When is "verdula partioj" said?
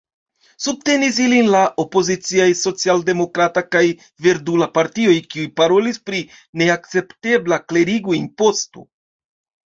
4.27-5.13